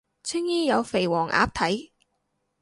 [0.23, 1.91] 青衣有肥黃鴨睇